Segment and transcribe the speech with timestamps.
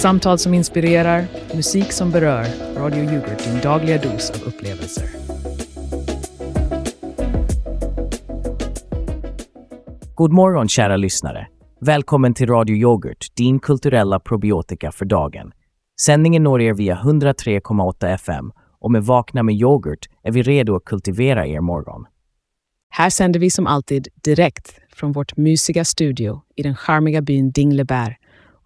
[0.00, 2.46] Samtal som inspirerar, musik som berör.
[2.76, 5.04] Radio Yoghurt, din dagliga dos av upplevelser.
[10.14, 11.46] God morgon kära lyssnare.
[11.80, 15.52] Välkommen till Radio Yoghurt, din kulturella probiotika för dagen.
[16.00, 20.84] Sändningen når er via 103,8 FM och med Vakna med yoghurt är vi redo att
[20.84, 22.06] kultivera er morgon.
[22.90, 28.19] Här sänder vi som alltid direkt från vårt mysiga studio i den charmiga byn Dinglebär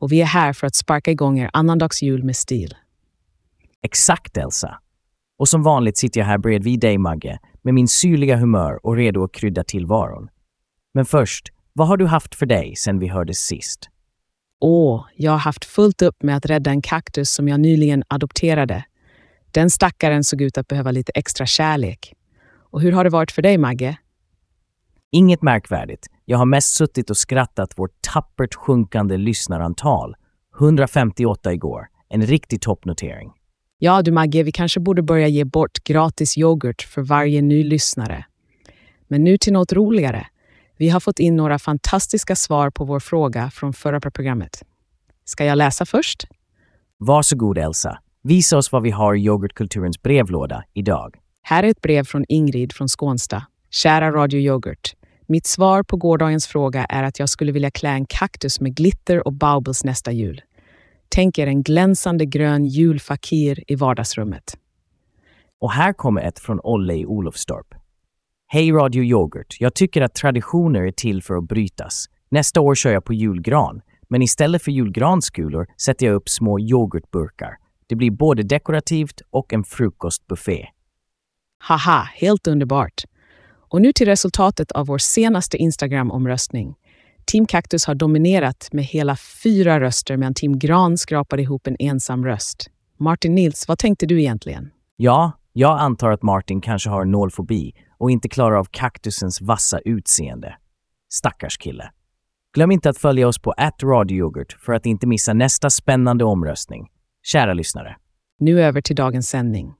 [0.04, 2.74] och vi är här för att sparka igång er annandagsjul med stil.
[3.82, 4.78] Exakt Elsa.
[5.38, 9.24] Och som vanligt sitter jag här bredvid dig Magge med min syrliga humör och redo
[9.24, 10.28] att krydda tillvaron.
[10.94, 13.88] Men först, vad har du haft för dig sen vi hördes sist?
[14.60, 18.84] Åh, jag har haft fullt upp med att rädda en kaktus som jag nyligen adopterade.
[19.50, 22.14] Den stackaren såg ut att behöva lite extra kärlek.
[22.70, 23.96] Och hur har det varit för dig, Magge?
[25.10, 26.06] Inget märkvärdigt.
[26.24, 30.16] Jag har mest suttit och skrattat vårt tappert sjunkande lyssnarantal.
[30.60, 31.86] 158 igår.
[32.08, 33.32] En riktig toppnotering.
[33.78, 38.24] Ja, du Magge, vi kanske borde börja ge bort gratis yoghurt för varje ny lyssnare.
[39.08, 40.26] Men nu till något roligare.
[40.76, 44.62] Vi har fått in några fantastiska svar på vår fråga från förra programmet.
[45.24, 46.26] Ska jag läsa först?
[46.98, 47.98] Varsågod Elsa.
[48.22, 51.16] Visa oss vad vi har i yoghurtkulturens brevlåda idag.
[51.42, 53.42] Här är ett brev från Ingrid från Skånsta.
[53.70, 54.94] Kära Radio Yoghurt.
[55.26, 59.26] Mitt svar på gårdagens fråga är att jag skulle vilja klä en kaktus med glitter
[59.26, 60.42] och baubles nästa jul.
[61.08, 64.58] Tänk er en glänsande grön julfakir i vardagsrummet.
[65.60, 67.74] Och här kommer ett från Olle i Olofstorp.
[68.46, 69.56] Hej Radio Yoghurt.
[69.60, 72.06] Jag tycker att traditioner är till för att brytas.
[72.28, 77.56] Nästa år kör jag på julgran, men istället för julgranskulor sätter jag upp små yoghurtburkar.
[77.86, 80.66] Det blir både dekorativt och en frukostbuffé.
[81.58, 83.04] Haha, helt underbart!
[83.74, 86.74] Och nu till resultatet av vår senaste Instagram-omröstning.
[87.32, 92.24] Team Cactus har dominerat med hela fyra röster medan Team Gran skrapade ihop en ensam
[92.24, 92.70] röst.
[92.98, 94.70] Martin Nils, vad tänkte du egentligen?
[94.96, 100.54] Ja, jag antar att Martin kanske har nålfobi och inte klarar av kaktusens vassa utseende.
[101.12, 101.90] Stackars kille.
[102.54, 106.86] Glöm inte att följa oss på @radioyoghurt för att inte missa nästa spännande omröstning.
[107.22, 107.96] Kära lyssnare.
[108.38, 109.74] Nu över till dagens sändning.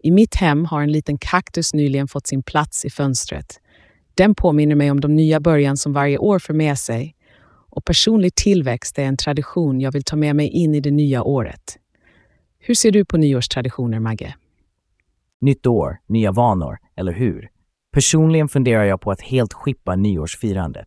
[0.00, 3.60] I mitt hem har en liten kaktus nyligen fått sin plats i fönstret.
[4.14, 7.14] Den påminner mig om de nya början som varje år för med sig.
[7.70, 11.22] Och personlig tillväxt är en tradition jag vill ta med mig in i det nya
[11.22, 11.78] året.
[12.58, 14.34] Hur ser du på nyårstraditioner, Magge?
[15.40, 17.48] Nytt år, nya vanor, eller hur?
[17.92, 20.86] Personligen funderar jag på att helt skippa nyårsfirandet.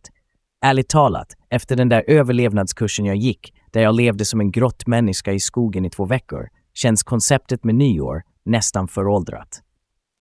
[0.64, 5.40] Ärligt talat, efter den där överlevnadskursen jag gick, där jag levde som en grottmänniska i
[5.40, 9.62] skogen i två veckor, känns konceptet med nyår nästan föråldrat.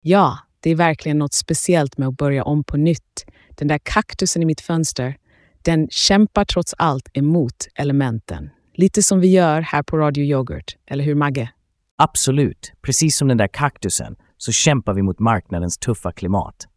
[0.02, 3.24] Ja, det är verkligen något speciellt med att börja om på nytt.
[3.50, 5.16] Den där kaktusen i mitt fönster,
[5.62, 8.50] den kämpar trots allt emot elementen.
[8.74, 11.50] Lite som vi gör här på Radio Yoghurt, eller hur Magge?
[11.96, 16.68] Absolut, precis som den där kaktusen så kämpar vi mot marknadens tuffa klimat.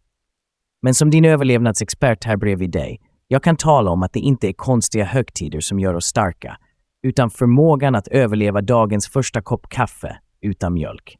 [0.81, 4.53] Men som din överlevnadsexpert här bredvid dig, jag kan tala om att det inte är
[4.53, 6.57] konstiga högtider som gör oss starka,
[7.03, 11.17] utan förmågan att överleva dagens första kopp kaffe utan mjölk.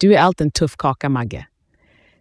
[0.00, 1.46] Du är allt en tuff kaka, Magge.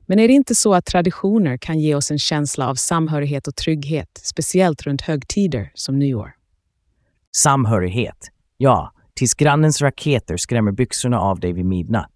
[0.05, 3.55] Men är det inte så att traditioner kan ge oss en känsla av samhörighet och
[3.55, 6.31] trygghet, speciellt runt högtider som nyår?
[7.35, 8.17] Samhörighet.
[8.57, 12.13] Ja, tills grannens raketer skrämmer byxorna av dig vid midnatt.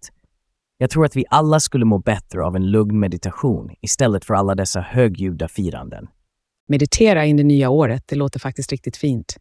[0.78, 4.54] Jag tror att vi alla skulle må bättre av en lugn meditation istället för alla
[4.54, 6.06] dessa högljudda firanden.
[6.68, 9.36] Meditera in det nya året, det låter faktiskt riktigt fint.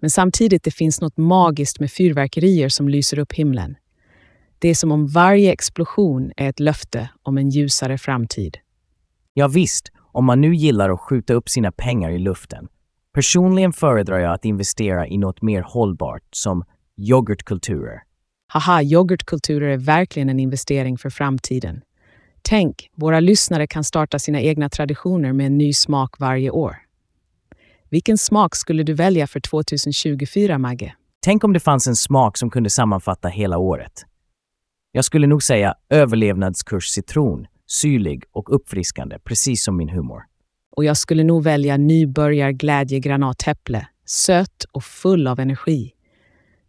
[0.00, 3.76] Men samtidigt det finns något magiskt med fyrverkerier som lyser upp himlen.
[4.58, 8.56] Det är som om varje explosion är ett löfte om en ljusare framtid.
[9.34, 12.68] Ja, visst, om man nu gillar att skjuta upp sina pengar i luften.
[13.14, 16.64] Personligen föredrar jag att investera i något mer hållbart, som
[16.96, 18.02] yoghurtkulturer.
[18.52, 21.80] Haha, yoghurtkulturer är verkligen en investering för framtiden.
[22.42, 26.76] Tänk, våra lyssnare kan starta sina egna traditioner med en ny smak varje år.
[27.90, 30.94] Vilken smak skulle du välja för 2024, Magge?
[31.20, 34.04] Tänk om det fanns en smak som kunde sammanfatta hela året.
[34.92, 40.22] Jag skulle nog säga överlevnadskurs citron, syrlig och uppfriskande, precis som min humor.
[40.76, 45.92] Och jag skulle nog välja nybörjarglädje granatäpple, söt och full av energi.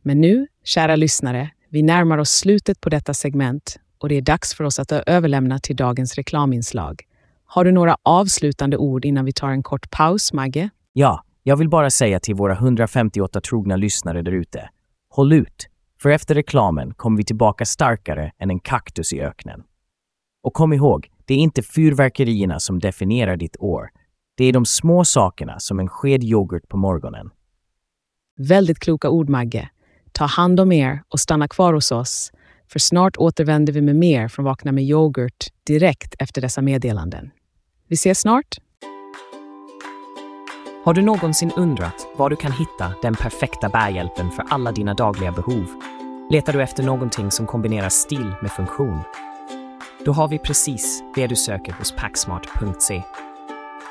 [0.01, 4.54] Men nu, kära lyssnare, vi närmar oss slutet på detta segment och det är dags
[4.54, 7.01] för oss att överlämna till dagens reklaminslag.
[7.45, 10.69] Har du några avslutande ord innan vi tar en kort paus, Magge?
[10.94, 14.69] Ja, jag vill bara säga till våra 158 trogna lyssnare där ute.
[15.10, 15.68] Håll ut,
[16.01, 19.63] för efter reklamen kommer vi tillbaka starkare än en kaktus i öknen.
[20.44, 23.90] Och kom ihåg, det är inte fyrverkerierna som definierar ditt år.
[24.38, 27.30] Det är de små sakerna som en sked yoghurt på morgonen.
[28.38, 29.69] Väldigt kloka ord, Magge.
[30.12, 32.31] ta hand om er och stanna kvar hos oss,
[32.68, 37.31] för snart återvänder vi med mer från Vakna med yoghurt direkt efter dessa meddelanden.
[37.88, 38.57] Vi ses snart!
[40.83, 45.31] Har du någonsin undrat var du kan hitta den perfekta bärhjälpen för alla dina dagliga
[45.31, 45.65] behov?
[46.29, 48.99] Letar du efter någonting som kombinerar stil med funktion?
[50.05, 53.03] Då har vi precis det du söker hos Packsmart.se.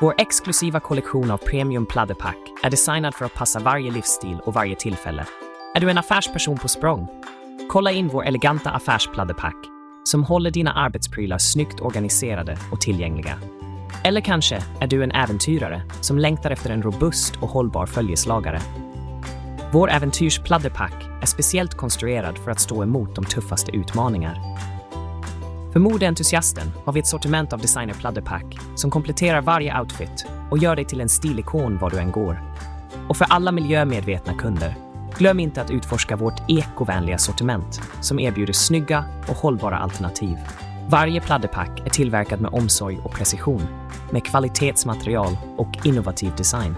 [0.00, 4.76] Vår exklusiva kollektion av premium pladderpack är designad för att passa varje livsstil och varje
[4.76, 5.26] tillfälle.
[5.74, 7.08] Är du en affärsperson på språng?
[7.70, 9.56] Kolla in vår eleganta affärspladderpack
[10.04, 13.38] som håller dina arbetsprylar snyggt organiserade och tillgängliga.
[14.04, 18.60] Eller kanske är du en äventyrare som längtar efter en robust och hållbar följeslagare.
[19.72, 24.40] Vår äventyrspladderpack är speciellt konstruerad för att stå emot de tuffaste utmaningar.
[25.72, 30.84] För modeentusiasten har vi ett sortiment av designerpladderpack som kompletterar varje outfit och gör dig
[30.84, 32.42] till en stilikon var du än går.
[33.08, 34.74] Och för alla miljömedvetna kunder,
[35.18, 40.36] glöm inte att utforska vårt ekovänliga sortiment som erbjuder snygga och hållbara alternativ.
[40.90, 43.62] Varje pladderpack är tillverkad med omsorg och precision,
[44.10, 46.74] med kvalitetsmaterial och innovativ design.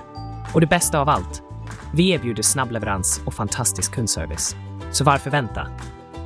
[0.54, 1.42] Och det bästa av allt,
[1.94, 4.56] vi erbjuder snabb leverans och fantastisk kundservice.
[4.92, 5.66] Så varför vänta?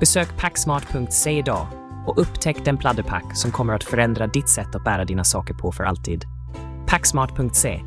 [0.00, 1.66] Besök packsmart.se idag
[2.06, 5.72] och upptäck den pladderpack som kommer att förändra ditt sätt att bära dina saker på
[5.72, 6.24] för alltid.
[6.86, 7.80] Packsmart.se,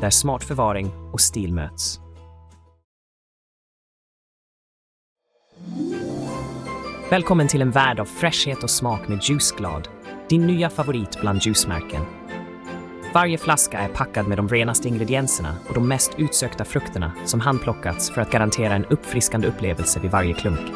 [0.00, 2.00] där smart förvaring och stil möts.
[7.10, 9.88] Välkommen till en värld av fräschhet och smak med Juiceglad,
[10.28, 12.02] din nya favorit bland juicemärken.
[13.14, 18.10] Varje flaska är packad med de renaste ingredienserna och de mest utsökta frukterna som handplockats
[18.10, 20.72] för att garantera en uppfriskande upplevelse vid varje klunk.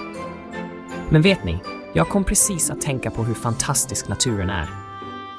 [1.09, 1.59] Men vet ni,
[1.93, 4.69] jag kom precis att tänka på hur fantastisk naturen är.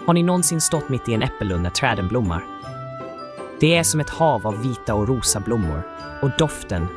[0.05, 2.43] Har ni någonsin stått mitt i en äppellund när träden blommar?
[3.59, 5.83] Det är som ett hav av vita och rosa blommor
[6.21, 6.87] och doften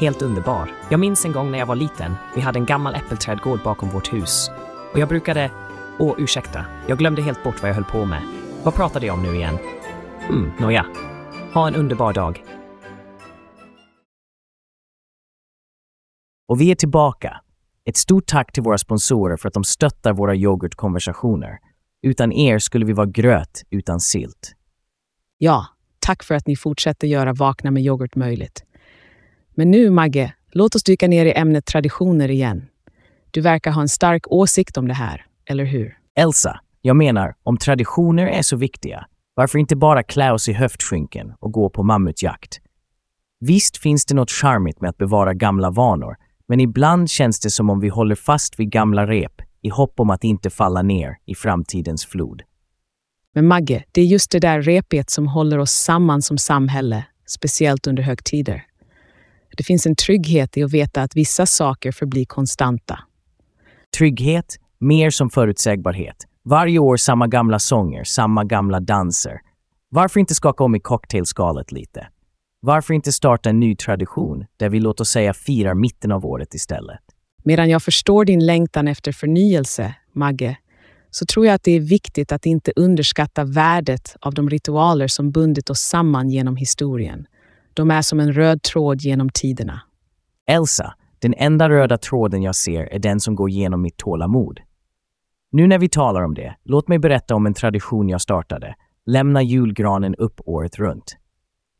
[0.00, 0.70] helt underbar.
[0.88, 2.14] Jag minns en gång när jag var liten.
[2.34, 4.50] Vi hade en gammal äppelträdgård bakom vårt hus
[4.92, 5.50] och jag brukade...
[5.98, 6.64] Åh, ursäkta.
[6.88, 8.22] Jag glömde helt bort vad jag höll på med.
[8.64, 9.58] Vad pratade jag om nu igen?
[10.28, 10.86] Mm, nåja.
[11.54, 12.44] Ha en underbar dag.
[16.48, 17.40] Och vi är tillbaka.
[17.84, 21.58] Ett stort tack till våra sponsorer för att de stöttar våra yoghurtkonversationer.
[22.02, 24.54] Utan er skulle vi vara gröt utan sylt.
[25.38, 25.66] Ja,
[25.98, 28.64] tack för att ni fortsätter göra Vakna med yoghurt möjligt.
[29.58, 32.66] Men nu, Magge, låt oss dyka ner i ämnet traditioner igen.
[33.30, 35.96] Du verkar ha en stark åsikt om det här, eller hur?
[36.18, 41.34] Elsa, jag menar, om traditioner är så viktiga, varför inte bara klä oss i höftskynken
[41.40, 42.60] och gå på mammutjakt?
[43.40, 46.16] Visst finns det något charmigt med att bevara gamla vanor,
[46.48, 50.10] men ibland känns det som om vi håller fast vid gamla rep i hopp om
[50.10, 52.42] att inte falla ner i framtidens flod.
[53.34, 57.86] Men Magge, det är just det där repet som håller oss samman som samhälle, speciellt
[57.86, 58.67] under högtider.
[59.58, 62.98] Det finns en trygghet i att veta att vissa saker förblir konstanta.
[63.98, 66.16] Trygghet, mer som förutsägbarhet.
[66.44, 69.40] Varje år samma gamla sånger, samma gamla danser.
[69.90, 72.06] Varför inte skaka om i cocktailskalet lite?
[72.60, 76.54] Varför inte starta en ny tradition där vi låt oss säga firar mitten av året
[76.54, 77.00] istället?
[77.44, 80.56] Medan jag förstår din längtan efter förnyelse, Magge,
[81.10, 85.30] så tror jag att det är viktigt att inte underskatta värdet av de ritualer som
[85.30, 87.26] bundit oss samman genom historien.
[87.78, 89.80] De är som en röd tråd genom tiderna.
[90.46, 94.60] Elsa, den enda röda tråden jag ser är den som går genom mitt tålamod.
[95.52, 98.74] Nu när vi talar om det, låt mig berätta om en tradition jag startade.
[99.06, 101.16] Lämna julgranen upp året runt.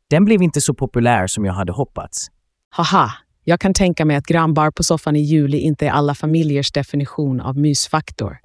[0.09, 2.27] Den blev inte så populär som jag hade hoppats.
[2.69, 3.11] Haha,
[3.43, 7.41] jag kan tänka mig att grannbar på soffan i juli inte är alla familjers definition
[7.41, 8.37] av mysfaktor.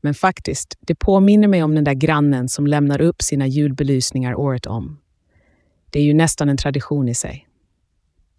[0.00, 4.66] Men faktiskt, det påminner mig om den där grannen som lämnar upp sina julbelysningar året
[4.66, 5.01] om.
[5.92, 7.48] Det är ju nästan en tradition i sig.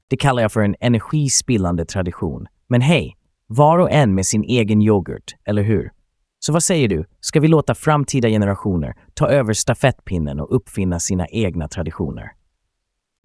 [0.07, 2.47] Det kallar jag för en energispillande tradition.
[2.67, 3.17] Men hej,
[3.47, 5.91] var och en med sin egen yoghurt, eller hur?
[6.39, 7.05] Så vad säger du?
[7.19, 12.31] Ska vi låta framtida generationer ta över stafettpinnen och uppfinna sina egna traditioner?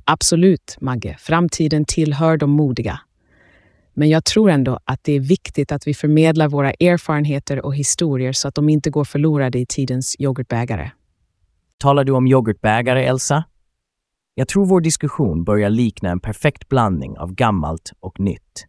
[0.04, 1.16] Absolut, Magge.
[1.18, 3.00] Framtiden tillhör de modiga.
[3.94, 8.32] Men jag tror ändå att det är viktigt att vi förmedlar våra erfarenheter och historier
[8.32, 10.90] så att de inte går förlorade i tidens yoghurtbägare.
[11.78, 13.44] Talar du om yoghurtbägare, Elsa?
[14.38, 18.66] Jag tror vår diskussion börjar likna en perfekt blandning av gammalt och nytt.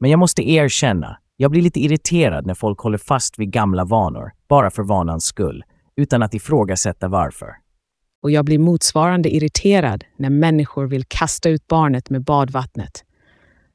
[0.00, 4.32] Men jag måste erkänna, jag blir lite irriterad när folk håller fast vid gamla vanor,
[4.48, 5.64] bara för vanans skull,
[5.96, 7.48] utan att ifrågasätta varför.
[8.22, 13.04] Och jag blir motsvarande irriterad när människor vill kasta ut barnet med badvattnet.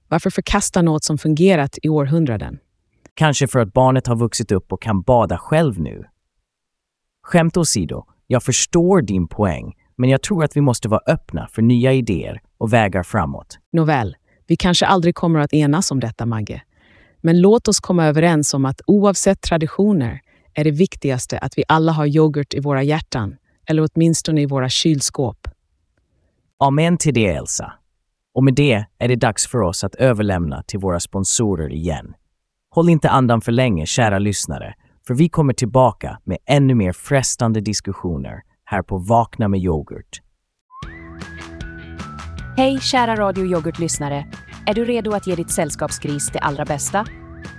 [0.08, 2.60] Varför förkasta något som fungerat i århundraden?
[3.14, 6.04] Kanske för att barnet har vuxit upp och kan bada själv nu.
[7.24, 11.62] Skämt åsido, jag förstår din poäng, men jag tror att vi måste vara öppna för
[11.62, 13.60] nya idéer och vägar framåt.
[13.72, 14.16] Nåväl,
[14.48, 16.62] Vi kanske aldrig kommer att enas om detta, Magge.
[17.22, 20.20] Men låt oss komma överens om att oavsett traditioner
[20.54, 23.36] är det viktigaste att vi alla har yoghurt i våra hjärtan,
[23.68, 25.48] eller åtminstone i våra kylskåp.
[26.60, 27.74] Amen till det, Elsa.
[28.34, 32.14] Och med det är det dags för oss att överlämna till våra sponsorer igen.
[32.70, 34.74] Håll inte andan för länge, kära lyssnare,
[35.08, 40.22] för vi kommer tillbaka med ännu mer frestande diskussioner här på Vakna med yoghurt.
[42.58, 44.26] Hej kära Radio Yoghurt-lyssnare!
[44.66, 47.06] Är du redo att ge ditt sällskapsgris det allra bästa?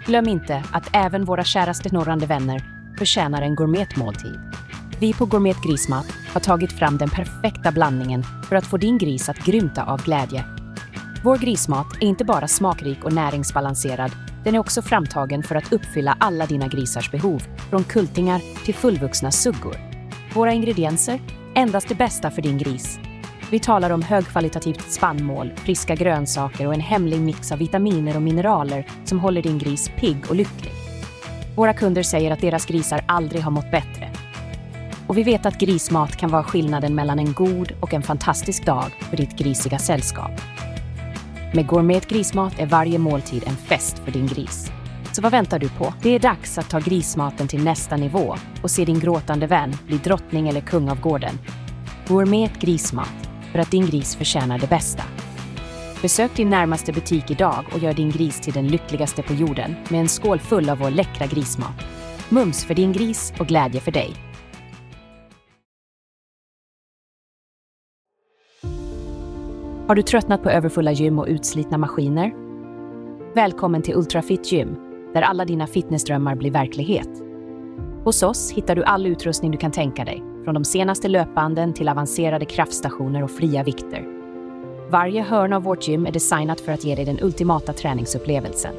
[0.06, 2.62] Glöm inte att även våra käraste norrande vänner
[2.98, 4.40] förtjänar en gourmetmåltid.
[5.00, 9.28] Vi på Gourmet Grismat har tagit fram den perfekta blandningen för att få din gris
[9.28, 10.44] att grymta av glädje.
[11.24, 14.10] Vår grismat är inte bara smakrik och näringsbalanserad,
[14.44, 19.30] den är också framtagen för att uppfylla alla dina grisars behov, från kultingar till fullvuxna
[19.30, 19.89] suggor.
[20.34, 21.20] Våra ingredienser?
[21.54, 23.00] Endast det bästa för din gris.
[23.50, 28.86] Vi talar om högkvalitativt spannmål, friska grönsaker och en hemlig mix av vitaminer och mineraler
[29.04, 30.72] som håller din gris pigg och lycklig.
[31.56, 34.10] Våra kunder säger att deras grisar aldrig har mått bättre.
[35.06, 38.90] Och vi vet att grismat kan vara skillnaden mellan en god och en fantastisk dag
[39.10, 40.40] för ditt grisiga sällskap.
[41.54, 44.70] Med Gourmet Grismat är varje måltid en fest för din gris.
[45.12, 45.94] Så vad väntar du på?
[46.02, 49.98] Det är dags att ta grismaten till nästa nivå och se din gråtande vän bli
[49.98, 51.38] drottning eller kung av gården.
[52.08, 55.02] Gourmet Grismat, för att din gris förtjänar det bästa.
[56.02, 60.00] Besök din närmaste butik idag och gör din gris till den lyckligaste på jorden med
[60.00, 61.84] en skål full av vår läckra grismat.
[62.28, 64.14] Mums för din gris och glädje för dig.
[69.88, 72.32] Har du tröttnat på överfulla gym och utslitna maskiner?
[73.34, 77.08] Välkommen till Ultrafit Gym, där alla dina fitnessdrömmar blir verklighet.
[78.04, 81.88] Hos oss hittar du all utrustning du kan tänka dig, från de senaste löpbanden till
[81.88, 84.06] avancerade kraftstationer och fria vikter.
[84.90, 88.74] Varje hörn av vårt gym är designat för att ge dig den ultimata träningsupplevelsen.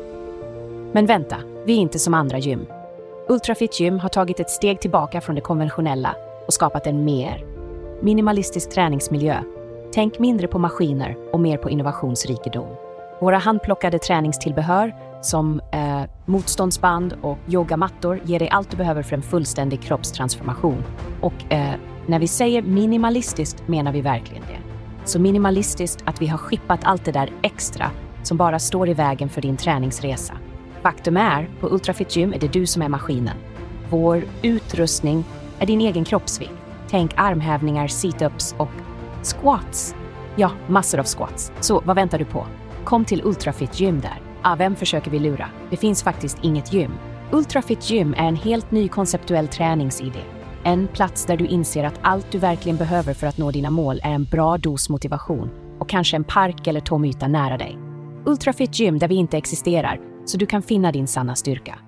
[0.92, 2.66] Men vänta, vi är inte som andra gym.
[3.30, 6.16] Ultrafit Gym har tagit ett steg tillbaka från det konventionella
[6.48, 7.46] och skapat en mer
[8.02, 9.44] minimalistisk träningsmiljö
[9.94, 12.68] Tänk mindre på maskiner och mer på innovationsrikedom.
[13.22, 19.22] Våra handplockade träningstillbehör som eh, motståndsband och yogamattor ger dig allt du behöver för en
[19.22, 20.84] fullständig kroppstransformation.
[21.22, 21.74] Och eh,
[22.08, 24.58] när vi säger minimalistiskt menar vi verkligen det.
[25.06, 27.92] Så minimalistiskt att vi har skippat allt det där extra
[28.24, 30.34] som bara står i vägen för din träningsresa.
[30.82, 33.38] Faktum är, på Ultrafit Gym är det du som är maskinen.
[33.90, 35.24] Vår utrustning
[35.60, 36.52] är din egen kroppsvikt.
[36.90, 38.70] Tänk armhävningar, situps och
[39.24, 39.96] Squats!
[40.36, 41.52] Ja, massor av squats.
[41.60, 42.46] Så vad väntar du på?
[42.84, 44.31] Kom till Ultrafit Gym där.
[44.44, 45.50] Ah, vem försöker vi lura?
[45.70, 46.92] Det finns faktiskt inget gym.
[47.32, 50.20] Ultrafit Gym är en helt ny konceptuell träningsidé.
[50.64, 54.00] En plats där du inser att allt du verkligen behöver för att nå dina mål
[54.04, 57.78] är en bra dos motivation och kanske en park eller tom yta nära dig.
[58.26, 61.80] Ultrafit Gym där vi inte existerar, så du kan finna din sanna styrka.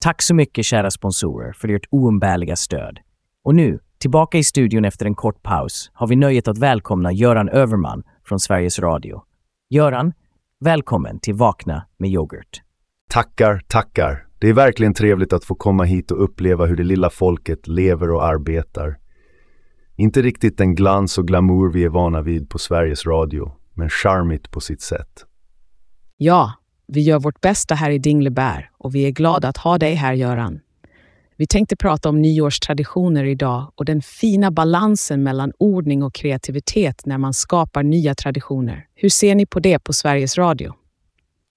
[0.00, 2.98] Tack så mycket kära sponsorer för ert oumbärliga stöd.
[3.44, 7.48] Och nu, tillbaka i studion efter en kort paus, har vi nöjet att välkomna Göran
[7.48, 9.22] Överman från Sveriges Radio.
[9.70, 10.12] Göran,
[10.60, 12.62] välkommen till Vakna med yoghurt.
[13.10, 14.26] Tackar, tackar.
[14.38, 18.10] Det är verkligen trevligt att få komma hit och uppleva hur det lilla folket lever
[18.10, 18.98] och arbetar.
[19.96, 24.50] Inte riktigt den glans och glamour vi är vana vid på Sveriges Radio, men charmigt
[24.50, 25.26] på sitt sätt.
[26.16, 26.52] Ja,
[26.86, 30.12] vi gör vårt bästa här i Dinglebär och vi är glada att ha dig här,
[30.12, 30.60] Göran.
[31.42, 37.18] Vi tänkte prata om nyårstraditioner idag och den fina balansen mellan ordning och kreativitet när
[37.18, 38.86] man skapar nya traditioner.
[38.94, 40.74] Hur ser ni på det på Sveriges Radio?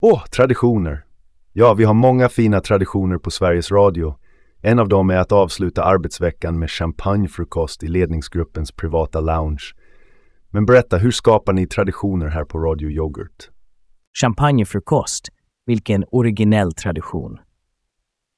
[0.02, 1.06] Åh, oh, traditioner!
[1.54, 4.16] Ja, vi har många fina traditioner på Sveriges Radio.
[4.62, 9.64] En av dem är att avsluta arbetsveckan med champagnefrukost i ledningsgruppens privata lounge.
[10.52, 13.50] Men berätta, hur skapar ni traditioner här på Radio Yoghurt?
[14.22, 15.28] Champagnefrukost?
[15.66, 17.40] Vilken originell tradition.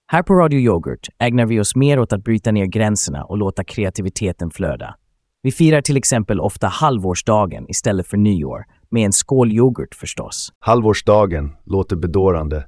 [0.10, 3.64] Här på Radio Yoghurt ägnar vi oss mer åt att bryta ner gränserna och låta
[3.64, 4.96] kreativiteten flöda.
[5.42, 10.50] Vi firar till exempel ofta halvårsdagen istället för nyår, med en skål yoghurt förstås.
[10.60, 12.68] Halvårsdagen låter bedårande,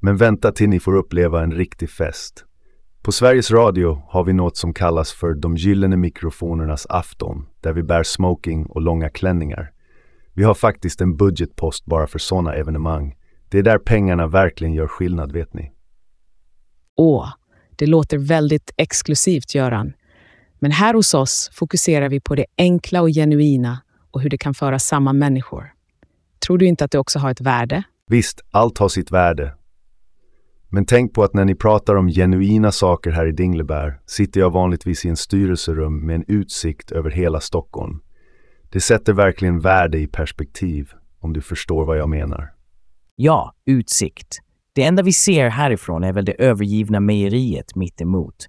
[0.00, 2.44] men vänta till ni får uppleva en riktig fest.
[3.02, 7.82] På Sveriges Radio har vi något som kallas för de gyllene mikrofonernas afton, där vi
[7.82, 9.72] bär smoking och långa klänningar.
[10.32, 13.14] Vi har faktiskt en budgetpost bara för sådana evenemang.
[13.48, 15.70] Det är där pengarna verkligen gör skillnad, vet ni.
[16.96, 17.28] Åh,
[17.76, 19.92] det låter väldigt exklusivt, Göran.
[20.58, 24.54] Men här hos oss fokuserar vi på det enkla och genuina och hur det kan
[24.54, 25.72] föra samman människor.
[26.46, 27.82] Tror du inte att det också har ett värde?
[28.06, 29.54] Visst, allt har sitt värde.
[30.68, 34.50] Men tänk på att när ni pratar om genuina saker här i Dinglebär sitter jag
[34.50, 38.00] vanligtvis i en styrelserum med en utsikt över hela Stockholm.
[38.72, 42.52] Det sätter verkligen värde i perspektiv, om du förstår vad jag menar.
[43.16, 44.38] Ja, utsikt.
[44.74, 48.48] Det enda vi ser härifrån är väl det övergivna mejeriet mitt emot.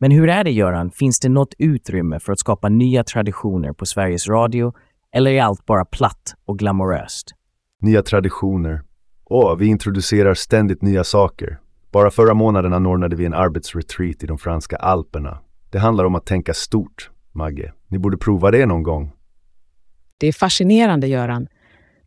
[0.00, 3.86] Men hur är det Göran, finns det något utrymme för att skapa nya traditioner på
[3.86, 4.72] Sveriges Radio
[5.12, 7.30] eller är allt bara platt och glamoröst?
[7.80, 8.82] Nya traditioner.
[9.24, 11.58] Åh, vi introducerar ständigt nya saker.
[11.92, 15.38] Bara förra månaden anordnade vi en arbetsretreat i de franska alperna.
[15.70, 17.72] Det handlar om att tänka stort, Magge.
[17.88, 19.12] Ni borde prova det någon gång.
[20.18, 21.46] Det är fascinerande, Göran.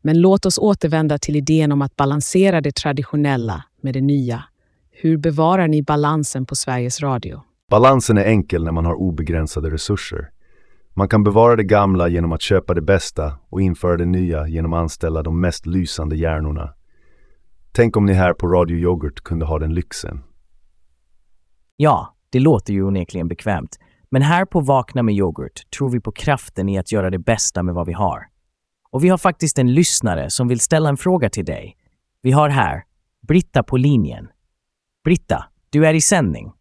[0.07, 4.43] Men låt oss återvända till idén om att balansera det traditionella med det nya.
[4.91, 7.41] Hur bevarar ni balansen på Sveriges Radio?
[7.69, 10.29] Balansen är enkel när man har obegränsade resurser.
[10.93, 14.73] Man kan bevara det gamla genom att köpa det bästa och införa det nya genom
[14.73, 16.73] att anställa de mest lysande hjärnorna.
[17.71, 20.23] Tänk om ni här på Radio Yoghurt kunde ha den lyxen.
[21.77, 23.79] Ja, det låter ju onekligen bekvämt.
[24.09, 27.63] Men här på Vakna med yoghurt tror vi på kraften i att göra det bästa
[27.63, 28.36] med vad vi har.
[28.89, 31.77] Och vi har faktiskt en lyssnare som vill ställa en fråga till dig.
[32.21, 32.83] Vi har här
[33.27, 34.27] Britta på linjen.
[35.03, 36.51] Britta, du är i sändning.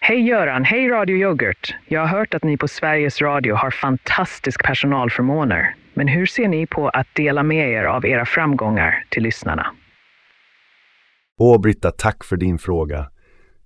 [0.00, 1.74] Hej Göran, hej Radio Yoghurt.
[1.86, 5.74] Jag har hört att ni på Sveriges Radio har fantastisk personalförmåner.
[5.94, 9.66] Men hur ser ni på att dela med er av era framgångar till lyssnarna?
[11.38, 13.10] Åh Britta, tack för din fråga.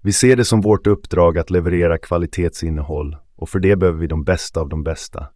[0.02, 4.24] Vi ser det som vårt uppdrag att leverera kvalitetsinnehåll och för det behöver vi de
[4.24, 5.26] bästa av de bästa.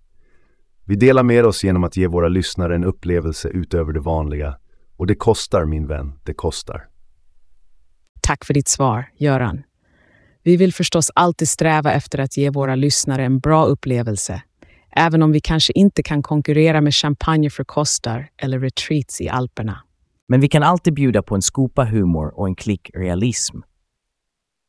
[0.85, 4.57] Vi delar med oss genom att ge våra lyssnare en upplevelse utöver det vanliga.
[4.97, 6.89] Och det kostar, min vän, det kostar.
[8.21, 9.63] Tack för ditt svar, Göran.
[10.43, 14.43] Vi vill förstås alltid sträva efter att ge våra lyssnare en bra upplevelse,
[14.97, 19.79] även om vi kanske inte kan konkurrera med champagne för kostar eller retreats i Alperna.
[20.29, 23.59] Men vi kan alltid bjuda på en skopa humor och en klick realism.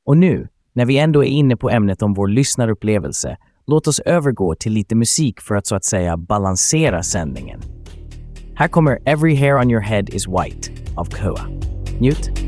[0.06, 3.38] Och nu, när vi ändå är inne på ämnet om vår lyssnarupplevelse,
[3.68, 7.62] låt oss övergå till lite musik för att så att säga balansera sändningen.
[8.56, 11.48] Här kommer Every hair on your head is white av Koa.
[12.00, 12.44] Njut!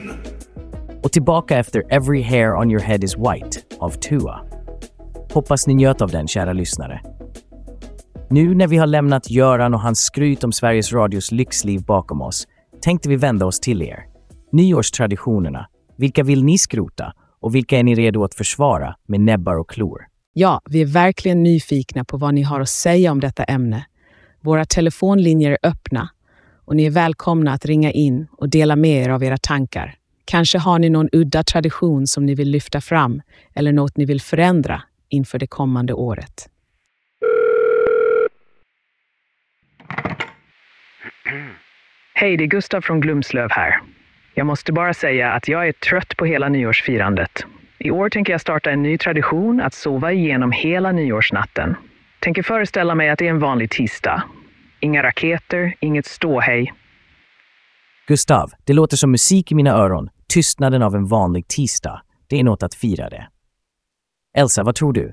[0.00, 0.16] Station.
[1.02, 4.40] Och tillbaka efter Every hair on your head is white av Tua.
[5.32, 7.00] Hoppas ni njöt av den, kära lyssnare.
[8.30, 12.46] Nu när vi har lämnat Göran och hans skryt om Sveriges Radios lyxliv bakom oss
[12.82, 14.04] tänkte vi vända oss till er.
[14.52, 15.66] Nyårstraditionerna.
[15.96, 20.06] Vilka vill ni skrota och vilka är ni redo att försvara med näbbar och klor?
[20.32, 23.86] Ja, vi är verkligen nyfikna på vad ni har att säga om detta ämne.
[24.40, 26.08] Våra telefonlinjer är öppna
[26.70, 29.94] och ni är välkomna att ringa in och dela med er av era tankar.
[30.24, 33.22] Kanske har ni någon udda tradition som ni vill lyfta fram
[33.54, 36.48] eller något ni vill förändra inför det kommande året.
[42.14, 43.80] Hej, det är Gustav från Glumslöv här.
[44.34, 47.46] Jag måste bara säga att jag är trött på hela nyårsfirandet.
[47.78, 51.76] I år tänker jag starta en ny tradition att sova igenom hela nyårsnatten.
[52.20, 54.22] Tänker föreställa mig att det är en vanlig tisdag.
[54.82, 56.72] Inga raketer, inget ståhej.
[58.06, 60.08] Gustav, det låter som musik i mina öron.
[60.28, 62.02] Tystnaden av en vanlig tisdag.
[62.26, 63.28] Det är något att fira det.
[64.36, 65.12] Elsa, vad tror du?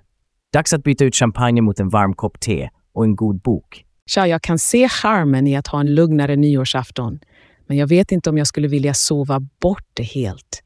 [0.53, 3.86] Dags att byta ut champagne mot en varm kopp te och en god bok.
[4.10, 7.19] Tja, jag kan se charmen i att ha en lugnare nyårsafton,
[7.67, 10.63] men jag vet inte om jag skulle vilja sova bort det helt.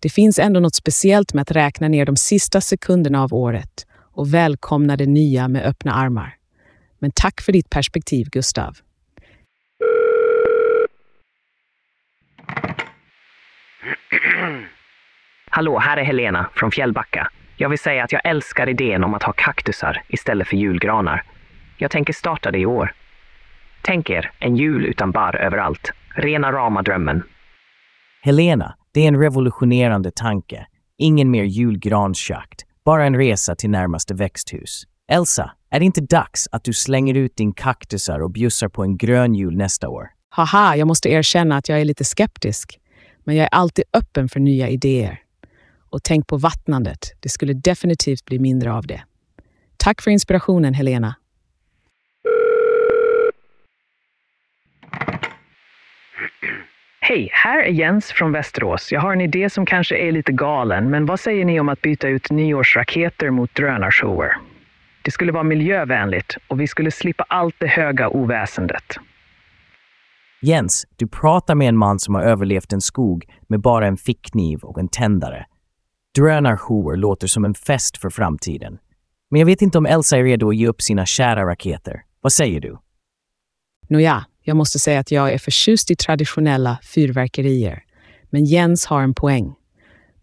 [0.00, 4.34] Det finns ändå något speciellt med att räkna ner de sista sekunderna av året och
[4.34, 6.36] välkomna det nya med öppna armar.
[7.04, 8.76] Men tack för ditt perspektiv, Gustav.
[15.50, 17.30] Hallå, här är Helena från Fjällbacka.
[17.56, 21.24] Jag vill säga att jag älskar idén om att ha kaktusar istället för julgranar.
[21.76, 22.94] Jag tänker starta det i år.
[23.82, 25.92] Tänk er, en jul utan barr överallt.
[26.08, 27.22] Rena rama drömmen.
[28.22, 30.66] Helena, det är en revolutionerande tanke.
[30.98, 34.86] Ingen mer julgransjakt, bara en resa till närmaste växthus.
[35.08, 38.96] Elsa, är det inte dags att du slänger ut din kaktusar och bjussar på en
[38.96, 40.10] grön jul nästa år?
[40.28, 42.80] Haha, jag måste erkänna att jag är lite skeptisk.
[43.24, 45.20] Men jag är alltid öppen för nya idéer.
[45.90, 46.98] Och tänk på vattnandet.
[47.20, 49.02] Det skulle definitivt bli mindre av det.
[49.76, 51.14] Tack för inspirationen, Helena.
[57.00, 58.92] Hej, här är Jens från Västerås.
[58.92, 61.82] Jag har en idé som kanske är lite galen, men vad säger ni om att
[61.82, 64.36] byta ut nyårsraketer mot drönarshower?
[65.04, 68.84] Det skulle vara miljövänligt och vi skulle slippa allt det höga oväsendet.
[70.42, 74.58] Jens, du pratar med en man som har överlevt en skog med bara en fickkniv
[74.62, 75.46] och en tändare.
[76.18, 78.78] Drönarshower låter som en fest för framtiden.
[79.30, 82.02] Men jag vet inte om Elsa är redo att ge upp sina kära raketer.
[82.20, 82.78] Vad säger du?
[83.88, 87.82] Nåja, jag måste säga att jag är förtjust i traditionella fyrverkerier.
[88.30, 89.54] Men Jens har en poäng.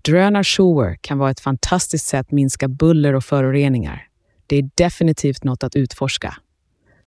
[0.05, 4.07] Drönarshower kan vara ett fantastiskt sätt att minska buller och föroreningar.
[4.51, 6.37] Det är definitivt något att utforska.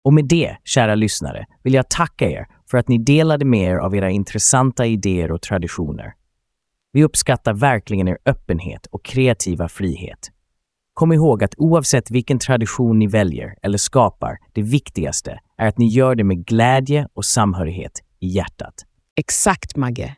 [0.03, 3.75] Och med det, kära lyssnare, vill jag tacka er för att ni delade med er
[3.75, 6.13] av era intressanta idéer och traditioner.
[6.91, 10.31] Vi uppskattar verkligen er öppenhet och kreativa frihet.
[10.93, 15.87] Kom ihåg att oavsett vilken tradition ni väljer eller skapar, det viktigaste är att ni
[15.87, 18.73] gör det med glädje och samhörighet i hjärtat.
[19.15, 20.15] Exakt, Magge.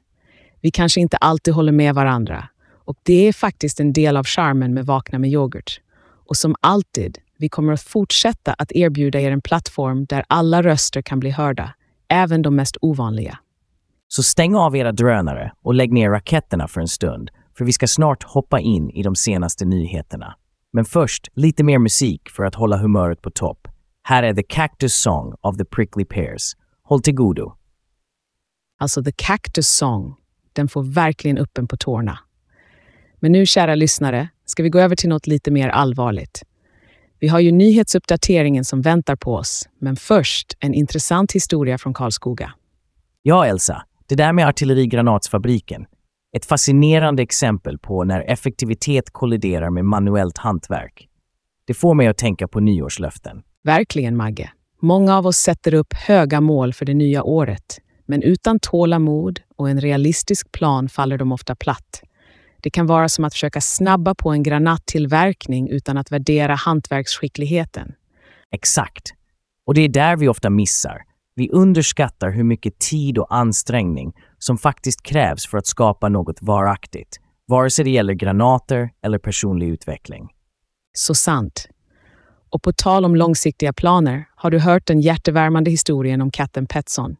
[0.61, 2.49] Vi kanske inte alltid håller med varandra.
[2.85, 5.81] Och det är faktiskt en del av charmen med Vakna med yoghurt.
[6.25, 11.01] Och som alltid, vi kommer att fortsätta att erbjuda er en plattform där alla röster
[11.01, 11.73] kan bli hörda,
[12.07, 13.39] även de mest ovanliga.
[14.07, 17.87] Så stäng av era drönare och lägg ner raketterna för en stund, för vi ska
[17.87, 20.35] snart hoppa in i de senaste nyheterna.
[20.73, 23.67] Men först, lite mer musik för att hålla humöret på topp.
[24.03, 26.55] Här är The Cactus Song of the Prickly Pears.
[26.83, 27.53] Håll till godo.
[28.79, 30.15] Alltså The Cactus Song,
[30.53, 32.19] den får verkligen upp en på tårna.
[33.19, 36.43] Men nu, kära lyssnare, ska vi gå över till något lite mer allvarligt.
[37.19, 42.53] Vi har ju nyhetsuppdateringen som väntar på oss, men först en intressant historia från Karlskoga.
[43.21, 45.85] Ja, Elsa, det där med artillerigranatsfabriken.
[46.35, 51.07] Ett fascinerande exempel på när effektivitet kolliderar med manuellt hantverk.
[51.67, 53.41] Det får mig att tänka på nyårslöften.
[53.63, 54.51] Verkligen, Magge.
[54.81, 59.69] Många av oss sätter upp höga mål för det nya året, men utan tålamod och
[59.69, 62.01] en realistisk plan faller de ofta platt.
[62.65, 67.91] Det kan vara som att försöka snabba på en granattillverkning utan att värdera hantverksskickligheten.
[68.51, 69.13] Exakt.
[69.65, 71.01] Och det är där vi ofta missar.
[71.35, 77.17] Vi underskattar hur mycket tid och ansträngning som faktiskt krävs för att skapa något varaktigt,
[77.47, 80.29] vare sig det gäller granater eller personlig utveckling.
[80.97, 81.67] Så sant.
[82.49, 87.15] Och på tal om långsiktiga planer, har du hört den hjärtevärmande historien om katten Petson?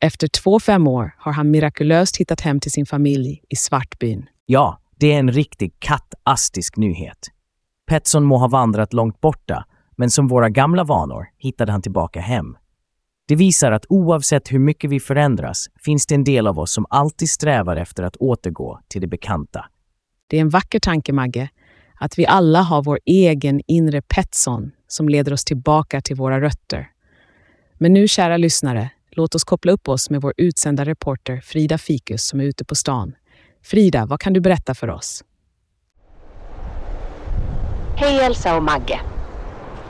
[0.00, 4.26] Efter två fem år har han mirakulöst hittat hem till sin familj i Svartbyn.
[4.52, 7.18] Ja, det är en riktig kattastisk nyhet.
[7.86, 9.64] Petson må ha vandrat långt borta,
[9.96, 12.56] men som våra gamla vanor hittade han tillbaka hem.
[13.28, 16.86] Det visar att oavsett hur mycket vi förändras finns det en del av oss som
[16.90, 19.64] alltid strävar efter att återgå till det bekanta.
[20.26, 21.48] Det är en vacker tanke, Magge,
[21.94, 26.90] att vi alla har vår egen inre Petson som leder oss tillbaka till våra rötter.
[27.78, 32.24] Men nu, kära lyssnare, låt oss koppla upp oss med vår utsända reporter Frida Fikus
[32.24, 33.14] som är ute på stan.
[33.62, 35.24] Frida, vad kan du berätta för oss?
[37.96, 39.00] Hej Elsa och Magge.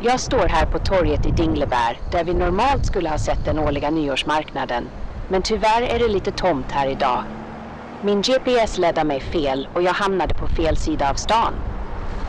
[0.02, 3.90] Jag står här på torget i Dinglebär där vi normalt skulle ha sett den årliga
[3.90, 4.88] nyårsmarknaden.
[5.28, 7.24] Men tyvärr är det lite tomt här idag.
[8.04, 11.52] Min GPS ledde mig fel och jag hamnade på fel sida av stan.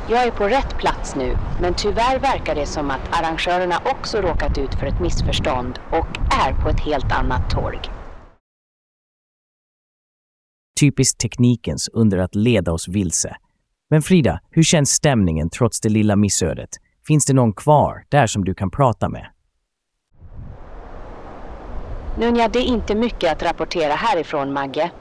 [0.09, 4.57] Jag är på rätt plats nu, men tyvärr verkar det som att arrangörerna också råkat
[4.57, 6.07] ut för ett missförstånd och
[6.47, 7.79] är på ett helt annat torg.
[10.79, 13.35] Typiskt teknikens under att leda oss vilse.
[13.89, 16.69] Men Frida, hur känns stämningen trots det lilla missödet?
[17.07, 19.25] Finns det någon kvar där som du kan prata med?
[22.19, 24.91] Nunja, det är inte mycket att rapportera härifrån, Magge.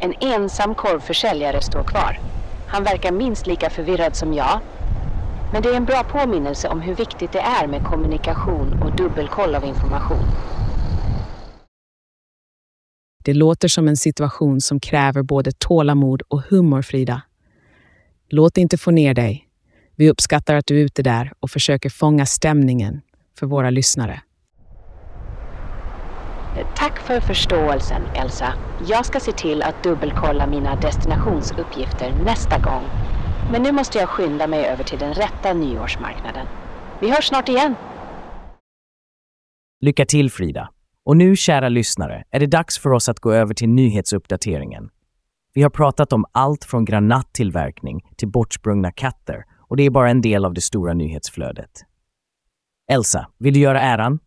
[0.00, 2.20] En ensam korvförsäljare står kvar.
[2.66, 4.60] Han verkar minst lika förvirrad som jag.
[5.52, 9.54] Men det är en bra påminnelse om hur viktigt det är med kommunikation och dubbelkoll
[9.54, 10.24] av information.
[13.24, 17.22] Det låter som en situation som kräver både tålamod och humor, Frida.
[18.28, 19.48] Låt inte få ner dig.
[19.96, 23.00] Vi uppskattar att du är ute där och försöker fånga stämningen
[23.38, 24.22] för våra lyssnare.
[26.76, 28.54] Tack för förståelsen, Elsa.
[28.88, 32.82] Jag ska se till att dubbelkolla mina destinationsuppgifter nästa gång.
[33.52, 36.46] Men nu måste jag skynda mig över till den rätta nyårsmarknaden.
[37.00, 37.74] Vi hörs snart igen.
[39.80, 40.70] Lycka till Frida!
[41.04, 44.90] Och nu, kära lyssnare, är det dags för oss att gå över till nyhetsuppdateringen.
[45.54, 50.20] Vi har pratat om allt från granattillverkning till bortsprungna katter och det är bara en
[50.20, 51.70] del av det stora nyhetsflödet.
[52.90, 54.18] Elsa, vill du göra äran?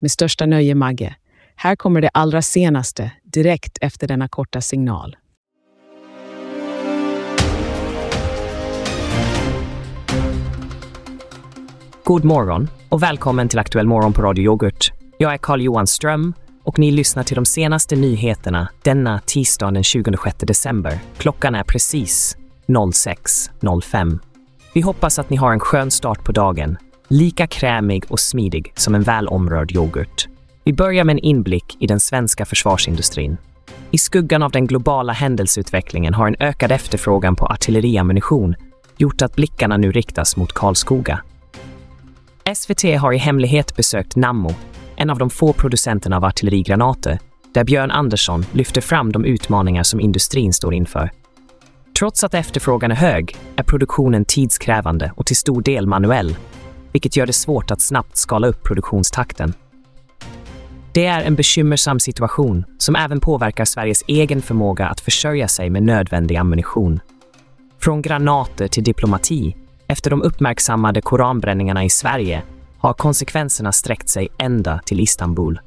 [0.00, 1.16] Med största nöje, Magge.
[1.56, 5.16] Här kommer det allra senaste, direkt efter denna korta signal.
[12.04, 15.05] God morgon och välkommen till Aktuell morgon på Radio Yoghurt.
[15.18, 20.36] Jag är Carl-Johan Ström och ni lyssnar till de senaste nyheterna denna tisdag den 26
[20.38, 20.98] december.
[21.18, 24.18] Klockan är precis 06.05.
[24.74, 26.76] Vi hoppas att ni har en skön start på dagen,
[27.08, 30.28] lika krämig och smidig som en väl omrörd yoghurt.
[30.64, 33.36] Vi börjar med en inblick i den svenska försvarsindustrin.
[33.90, 38.54] I skuggan av den globala händelseutvecklingen har en ökad efterfrågan på artilleriammunition
[38.96, 41.20] gjort att blickarna nu riktas mot Karlskoga.
[42.54, 44.54] SVT har i hemlighet besökt Nammo,
[44.96, 47.18] en av de få producenterna av artillerigranater,
[47.54, 51.10] där Björn Andersson lyfter fram de utmaningar som industrin står inför.
[51.98, 56.36] Trots att efterfrågan är hög är produktionen tidskrävande och till stor del manuell,
[56.92, 59.54] vilket gör det svårt att snabbt skala upp produktionstakten.
[60.92, 65.82] Det är en bekymmersam situation som även påverkar Sveriges egen förmåga att försörja sig med
[65.82, 67.00] nödvändig ammunition.
[67.80, 69.56] Från granater till diplomati,
[69.88, 72.42] efter de uppmärksammade koranbränningarna i Sverige,
[72.78, 75.60] har konsekvenserna sträckt sig ända till Istanbul.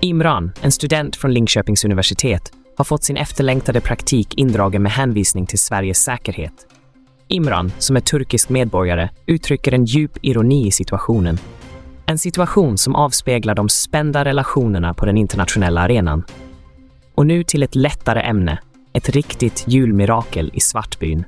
[0.00, 5.58] Imran, en student från Linköpings universitet, har fått sin efterlängtade praktik indragen med hänvisning till
[5.58, 6.66] Sveriges säkerhet.
[7.28, 11.38] Imran, som är turkisk medborgare, uttrycker en djup ironi i situationen.
[12.06, 16.24] En situation som avspeglar de spända relationerna på den internationella arenan.
[17.14, 18.58] Och nu till ett lättare ämne,
[18.92, 21.24] ett riktigt julmirakel i Svartbyn.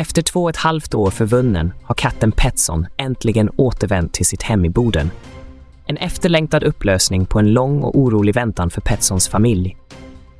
[0.00, 4.64] Efter två och ett halvt år förvunnen har katten Petson äntligen återvänt till sitt hem
[4.64, 5.10] i Boden.
[5.86, 9.76] En efterlängtad upplösning på en lång och orolig väntan för Petsons familj.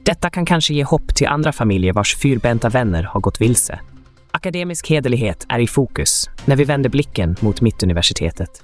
[0.02, 3.80] Detta kan kanske ge hopp till andra familjer vars fyrbenta vänner har gått vilse.
[4.30, 8.62] Akademisk hederlighet är i fokus när vi vänder blicken mot Mittuniversitetet.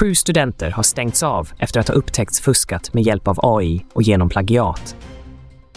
[0.00, 4.02] Sju studenter har stängts av efter att ha upptäckts fuskat med hjälp av AI och
[4.02, 4.96] genom plagiat.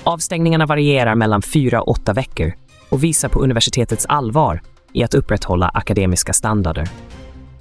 [0.03, 2.64] Avstängningarna varierar mellan fyra och åtta veckor
[2.95, 4.61] och visar på universitetets allvar
[4.93, 6.89] i att upprätthålla akademiska standarder.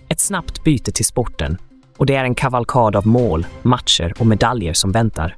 [0.09, 1.59] Ett snabbt byte till sporten
[1.97, 5.37] och det är en kavalkad av mål, matcher och medaljer som väntar.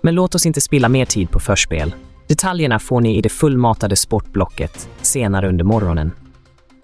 [0.00, 1.94] Men låt oss inte spilla mer tid på förspel.
[2.28, 6.12] Detaljerna får ni i det fullmatade sportblocket senare under morgonen.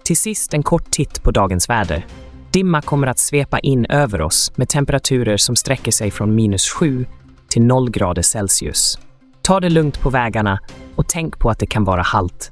[0.03, 2.05] Till sist en kort titt på dagens väder.
[2.51, 7.05] Dimma kommer att svepa in över oss med temperaturer som sträcker sig från minus 7
[7.47, 8.99] till 0 grader Celsius.
[9.41, 10.59] Ta det lugnt på vägarna
[10.95, 12.51] och tänk på att det kan vara halt.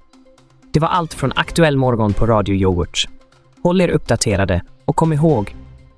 [0.71, 3.07] Det var allt från Aktuell morgon på Radio Yoghurt.
[3.63, 5.55] Håll er uppdaterade och kom ihåg,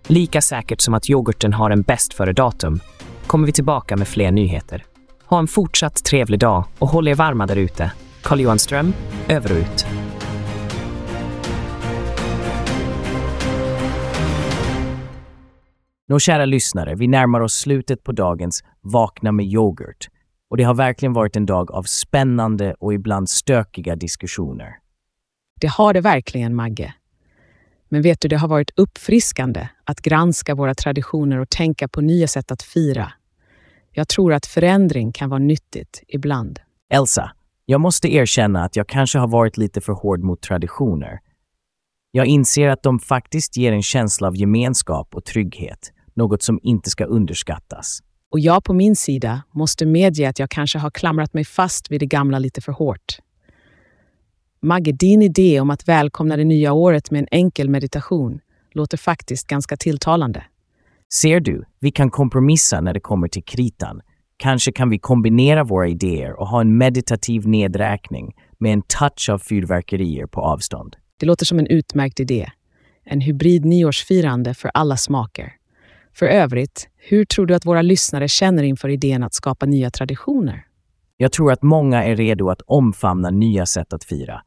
[0.07, 2.79] lika säkert som att yoghurten har en bäst före-datum
[3.27, 4.85] kommer vi tillbaka med fler nyheter.
[5.25, 7.91] Ha en fortsatt trevlig dag och håll er varma där ute.
[8.21, 8.93] Carl-Johan Ström,
[9.29, 9.85] över och ut.
[16.07, 20.07] Nå, kära lyssnare, vi närmar oss slutet på dagens Vakna med yoghurt.
[20.51, 24.75] Och det har verkligen varit en dag av spännande och ibland stökiga diskussioner.
[25.61, 26.93] Det har det verkligen, Magge.
[27.89, 32.27] Men vet du, det har varit uppfriskande att granska våra traditioner och tänka på nya
[32.27, 33.13] sätt att fira.
[33.91, 36.59] Jag tror att förändring kan vara nyttigt ibland.
[36.89, 37.31] Elsa,
[37.65, 41.19] jag måste erkänna att jag kanske har varit lite för hård mot traditioner.
[42.11, 46.89] Jag inser att de faktiskt ger en känsla av gemenskap och trygghet, något som inte
[46.89, 48.01] ska underskattas.
[48.31, 51.99] Och jag på min sida måste medge att jag kanske har klamrat mig fast vid
[51.99, 53.19] det gamla lite för hårt.
[54.61, 58.39] Magge, din idé om att välkomna det nya året med en enkel meditation
[58.71, 60.43] låter faktiskt ganska tilltalande.
[61.13, 64.01] Ser du, vi kan kompromissa när det kommer till kritan.
[64.37, 69.39] Kanske kan vi kombinera våra idéer och ha en meditativ nedräkning med en touch av
[69.39, 70.95] fyrverkerier på avstånd.
[71.19, 72.51] Det låter som en utmärkt idé.
[73.03, 75.53] En hybrid nyårsfirande för alla smaker.
[76.13, 80.65] För övrigt, hur tror du att våra lyssnare känner inför idén att skapa nya traditioner?
[81.17, 84.41] Jag tror att många är redo att omfamna nya sätt att fira.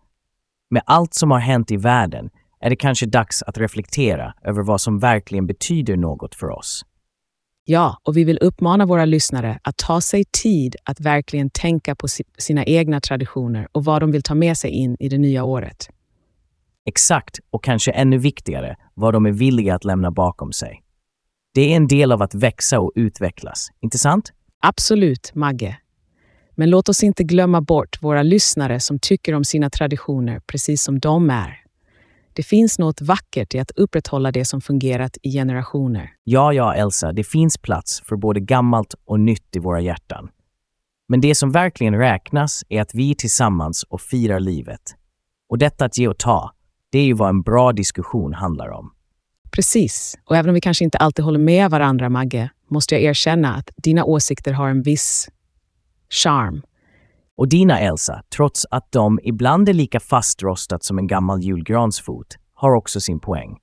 [0.70, 4.80] Med allt som har hänt i världen är det kanske dags att reflektera över vad
[4.80, 6.84] som verkligen betyder något för oss.
[7.64, 12.08] Ja, och vi vill uppmana våra lyssnare att ta sig tid att verkligen tänka på
[12.08, 15.44] si- sina egna traditioner och vad de vill ta med sig in i det nya
[15.44, 15.90] året.
[16.86, 20.83] Exakt, och kanske ännu viktigare, vad de är villiga att lämna bakom sig.
[21.54, 24.32] Det är en del av att växa och utvecklas, inte sant?
[24.60, 25.78] Absolut, Magge.
[26.54, 31.00] Men låt oss inte glömma bort våra lyssnare som tycker om sina traditioner precis som
[31.00, 31.60] de är.
[32.32, 36.10] Det finns något vackert i att upprätthålla det som fungerat i generationer.
[36.24, 40.28] Ja, ja, Elsa, det finns plats för både gammalt och nytt i våra hjärtan.
[41.08, 44.80] Men det som verkligen räknas är att vi är tillsammans och firar livet.
[45.48, 46.52] Och detta att ge och ta,
[46.90, 48.93] det är ju vad en bra diskussion handlar om.
[49.54, 53.54] Precis, och även om vi kanske inte alltid håller med varandra, Magge, måste jag erkänna
[53.54, 55.28] att dina åsikter har en viss
[56.10, 56.62] charm.
[57.36, 62.74] Och dina, Elsa, trots att de ibland är lika fastrostat som en gammal julgransfot, har
[62.74, 63.56] också sin poäng.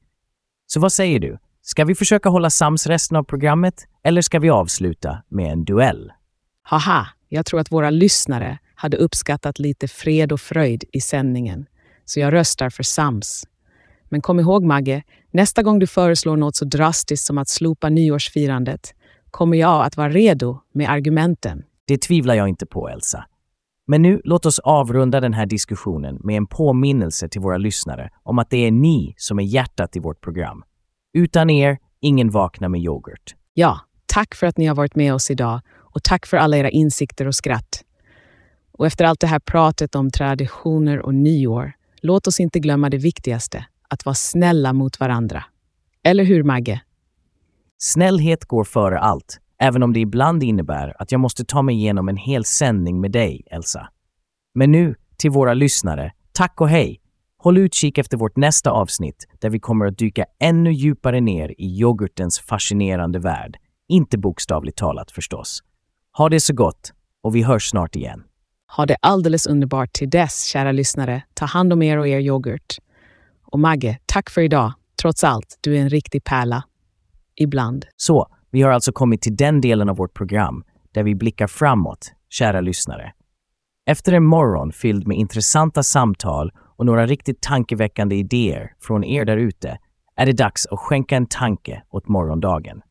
[0.68, 1.38] Så vad säger du?
[1.62, 6.12] Ska vi försöka hålla sams resten av programmet eller ska vi avsluta med en duell?
[6.64, 11.66] Haha, jag tror att våra lyssnare hade uppskattat lite fred och fröjd i sändningen,
[12.06, 13.44] så jag röstar för sams.
[14.12, 18.94] Men kom ihåg, Magge, nästa gång du föreslår något så drastiskt som att slopa nyårsfirandet
[19.32, 21.64] kommer jag att vara redo med argumenten.
[21.88, 23.26] Det tvivlar jag inte på, Elsa.
[23.88, 28.40] Men nu, låt oss avrunda den här diskussionen med en påminnelse till våra lyssnare om
[28.40, 30.64] att det är ni som är hjärtat i vårt program.
[31.14, 33.36] Utan er, ingen vaknar med yoghurt.
[33.54, 36.70] Ja, tack för att ni har varit med oss idag och tack för alla era
[36.70, 37.84] insikter och skratt.
[38.72, 42.98] Och efter allt det här pratet om traditioner och nyår, låt oss inte glömma det
[42.98, 45.44] viktigaste, att vara snälla mot varandra.
[46.04, 46.82] Eller hur, Magge?
[47.78, 52.10] Snällhet går före allt, även om det ibland innebär att jag måste ta mig igenom
[52.10, 53.90] en hel sändning med dig, Elsa.
[54.54, 57.02] Men nu, till våra lyssnare, tack och hej!
[57.38, 61.66] Håll utkik efter vårt nästa avsnitt där vi kommer att dyka ännu djupare ner i
[61.66, 63.58] yoghurtens fascinerande värld.
[63.88, 65.60] Inte bokstavligt talat förstås.
[66.18, 68.24] Ha det så gott och vi hörs snart igen.
[68.78, 71.24] Ha det alldeles underbart till dess, kära lyssnare.
[71.34, 72.78] Ta hand om er och er yoghurt.
[73.52, 74.74] Och Magge, tack för idag.
[75.02, 76.64] Trots allt, du är en riktig pärla.
[77.36, 77.86] Ibland.
[77.96, 82.14] Så, vi har alltså kommit till den delen av vårt program där vi blickar framåt,
[82.30, 83.14] kära lyssnare.
[83.86, 89.38] Efter en morgon fylld med intressanta samtal och några riktigt tankeväckande idéer från er där
[89.38, 89.78] ute
[90.16, 92.82] är det dags att skänka en tanke åt morgondagen.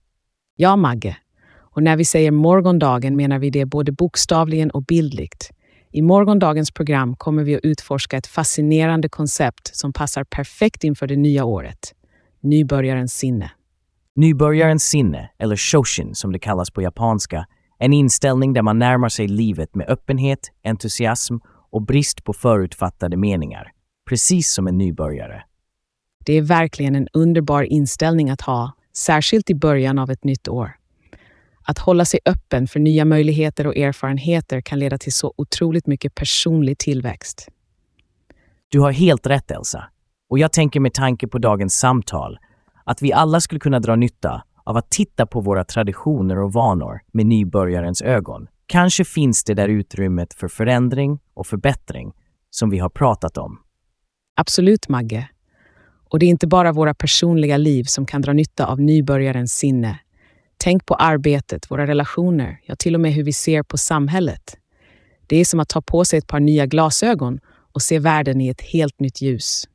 [0.56, 1.16] Ja, Magge.
[1.58, 5.50] Och när vi säger morgondagen menar vi det både bokstavligen och bildligt.
[5.92, 11.16] I morgondagens program kommer vi att utforska ett fascinerande koncept som passar perfekt inför det
[11.16, 11.94] nya året.
[12.40, 13.50] Nybörjarens sinne.
[14.16, 17.46] Nybörjarens sinne, eller shoshin som det kallas på japanska,
[17.78, 21.36] en inställning där man närmar sig livet med öppenhet, entusiasm
[21.70, 23.72] och brist på förutfattade meningar.
[24.08, 25.42] Precis som en nybörjare.
[26.26, 30.79] Det är verkligen en underbar inställning att ha, särskilt i början av ett nytt år.
[31.64, 36.14] Att hålla sig öppen för nya möjligheter och erfarenheter kan leda till så otroligt mycket
[36.14, 37.48] personlig tillväxt.
[38.68, 39.84] Du har helt rätt Elsa.
[40.30, 42.38] Och jag tänker med tanke på dagens samtal
[42.84, 47.00] att vi alla skulle kunna dra nytta av att titta på våra traditioner och vanor
[47.12, 48.48] med nybörjarens ögon.
[48.66, 52.12] Kanske finns det där utrymmet för förändring och förbättring
[52.50, 53.58] som vi har pratat om.
[54.36, 55.28] Absolut, Magge.
[56.10, 59.98] Och det är inte bara våra personliga liv som kan dra nytta av nybörjarens sinne.
[60.62, 64.56] Tänk på arbetet, våra relationer, ja till och med hur vi ser på samhället.
[65.26, 67.40] Det är som att ta på sig ett par nya glasögon
[67.72, 69.68] och se världen i ett helt nytt ljus.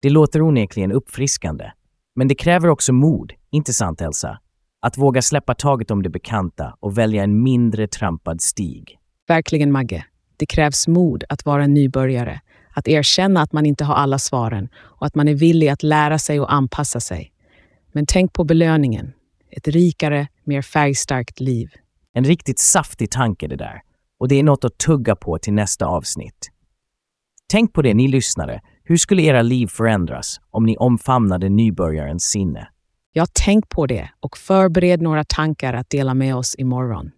[0.00, 1.70] Det låter onekligen uppfriskande.
[2.14, 4.38] Men det kräver också mod, inte sant Elsa?
[4.80, 8.98] Att våga släppa taget om det bekanta och välja en mindre trampad stig.
[9.26, 10.04] Verkligen, Magge.
[10.36, 12.40] Det krävs mod att vara en nybörjare,
[12.74, 16.18] att erkänna att man inte har alla svaren och att man är villig att lära
[16.18, 17.32] sig och anpassa sig.
[17.92, 19.12] Men tänk på belöningen.
[19.50, 21.70] Ett rikare, mer färgstarkt liv.
[22.12, 23.82] En riktigt saftig tanke det där.
[24.18, 26.50] Och det är något att tugga på till nästa avsnitt.
[27.50, 28.60] Tänk på det ni lyssnare.
[28.84, 32.68] Hur skulle era liv förändras om ni omfamnade nybörjarens sinne?
[33.12, 37.10] Ja, tänk på det och förbered några tankar att dela med oss imorgon.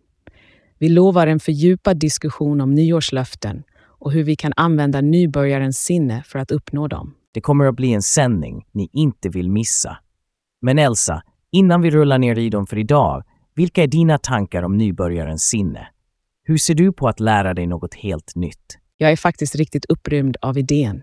[0.79, 6.39] Vi lovar en fördjupad diskussion om nyårslöften och hur vi kan använda nybörjarens sinne för
[6.39, 7.15] att uppnå dem.
[7.33, 9.97] Det kommer att bli en sändning ni inte vill missa.
[10.63, 11.23] Men Elsa,
[11.53, 13.25] innan vi rullar ner i dem för idag,
[13.55, 15.89] vilka är dina tankar om nybörjarens sinne?
[16.45, 18.79] Hur ser du på att lära dig något helt nytt?
[18.97, 21.03] Jag är faktiskt riktigt upprymd av idén.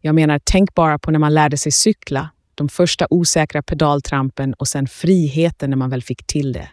[0.00, 4.68] Jag menar, tänk bara på när man lärde sig cykla, de första osäkra pedaltrampen och
[4.68, 6.68] sen friheten när man väl fick till det.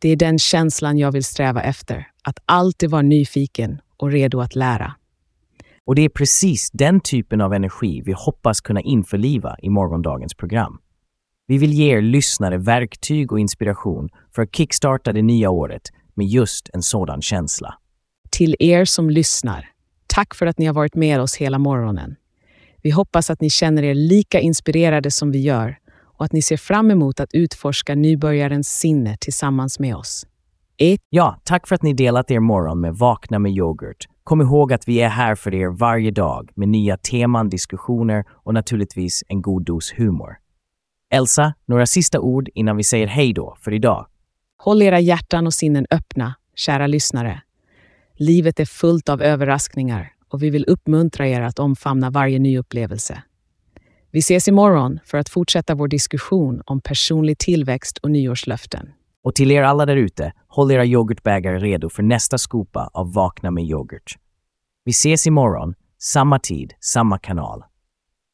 [0.00, 4.54] Det är den känslan jag vill sträva efter, att alltid vara nyfiken och redo att
[4.54, 4.94] lära.
[5.84, 10.78] Och det är precis den typen av energi vi hoppas kunna införliva i morgondagens program.
[11.48, 15.82] Vi vill ge er lyssnare verktyg och inspiration för att kickstarta det nya året
[16.14, 17.74] med just en sådan känsla.
[18.30, 19.68] Till er som lyssnar,
[20.06, 22.16] tack för att ni har varit med oss hela morgonen.
[22.82, 25.78] Vi hoppas att ni känner er lika inspirerade som vi gör
[26.18, 30.26] och att ni ser fram emot att utforska nybörjarens sinne tillsammans med oss.
[30.78, 34.08] Ett Ja, tack för att ni delat er morgon med Vakna med yoghurt.
[34.24, 38.54] Kom ihåg att vi är här för er varje dag med nya teman, diskussioner och
[38.54, 40.36] naturligtvis en god dos humor.
[41.16, 44.06] Elsa, några sista ord innan vi säger hej då för idag.
[44.58, 47.42] Håll era hjärtan och sinnen öppna, kära lyssnare.
[48.14, 53.22] Livet är fullt av överraskningar och vi vill uppmuntra er att omfamna varje ny upplevelse.
[54.10, 58.88] Vi ses imorgon för att fortsätta vår diskussion om personlig tillväxt och nyårslöften.
[59.24, 63.50] Och till er alla där ute, håll era yoghurtbägare redo för nästa skopa av Vakna
[63.50, 64.16] med yoghurt.
[64.84, 67.64] Vi ses imorgon, samma tid, samma kanal.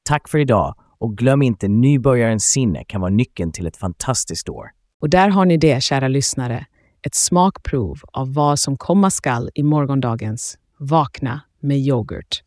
[0.04, 4.70] Tack för idag och glöm inte nybörjarens sinne kan vara nyckeln till ett fantastiskt år.
[5.00, 6.66] Och där har ni det, kära lyssnare.
[7.02, 12.42] Ett smakprov av vad som komma skall i morgondagens Vakna med yoghurt.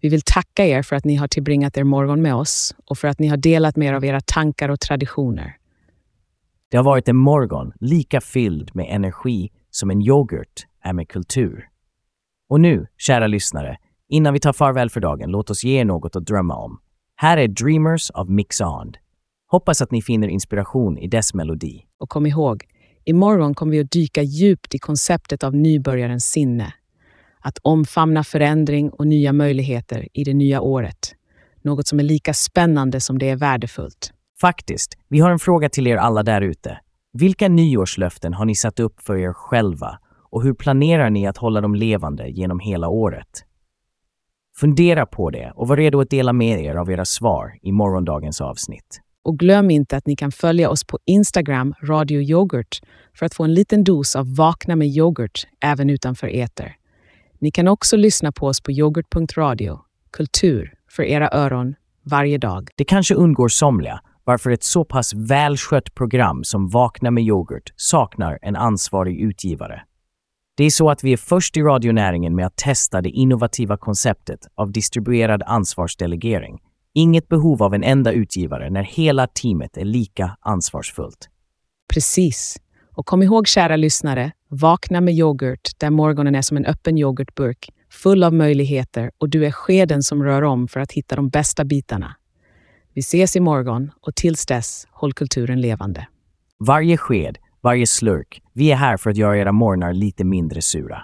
[0.00, 3.08] Vi vill tacka er för att ni har tillbringat er morgon med oss och för
[3.08, 5.56] att ni har delat med er av era tankar och traditioner.
[6.70, 11.68] Det har varit en morgon lika fylld med energi som en yoghurt är med kultur.
[12.48, 13.76] Och nu, kära lyssnare,
[14.08, 16.80] innan vi tar farväl för dagen, låt oss ge er något att drömma om.
[17.18, 18.96] Här är Dreamers av Mixond.
[19.50, 21.82] Hoppas att ni finner inspiration i dess melodi.
[22.00, 22.64] Och kom ihåg,
[23.04, 26.74] imorgon kommer vi att dyka djupt i konceptet av nybörjarens sinne.
[27.40, 31.14] Att omfamna förändring och nya möjligheter i det nya året.
[31.62, 34.12] Något som är lika spännande som det är värdefullt.
[34.40, 36.78] Faktiskt, vi har en fråga till er alla där ute.
[37.12, 39.98] Vilka nyårslöften har ni satt upp för er själva
[40.30, 43.44] och hur planerar ni att hålla dem levande genom hela året?
[44.60, 48.40] Fundera på det och var redo att dela med er av era svar i morgondagens
[48.40, 49.00] avsnitt.
[49.24, 52.80] Och glöm inte att ni kan följa oss på Instagram, Radio Yoghurt,
[53.18, 56.76] för att få en liten dos av Vakna med yoghurt även utanför eter.
[57.38, 59.80] Ni kan också lyssna på oss på yoghurt.radio,
[60.10, 62.68] kultur för era öron varje dag.
[62.76, 68.38] Det kanske undgår somliga varför ett så pass välskött program som Vakna med yoghurt saknar
[68.42, 69.82] en ansvarig utgivare.
[70.56, 74.40] Det är så att vi är först i radionäringen med att testa det innovativa konceptet
[74.54, 76.58] av distribuerad ansvarsdelegering.
[76.94, 81.28] Inget behov av en enda utgivare när hela teamet är lika ansvarsfullt.
[81.92, 82.56] Precis.
[82.92, 87.68] Och kom ihåg, kära lyssnare, vakna med yoghurt där morgonen är som en öppen yoghurtburk,
[87.90, 91.64] full av möjligheter och du är skeden som rör om för att hitta de bästa
[91.64, 92.16] bitarna.
[92.94, 96.06] Vi ses imorgon och tills dess, håll kulturen levande.
[96.58, 101.02] Varje sked, varje slurk, vi är här för att göra era morgnar lite mindre sura.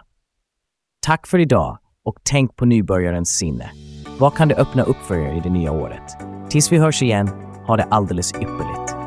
[1.07, 3.71] Tack för idag och tänk på nybörjarens sinne.
[4.19, 6.03] Vad kan det öppna upp för er i det nya året?
[6.51, 7.29] Tills vi hörs igen,
[7.67, 9.02] ha det alldeles ypperligt.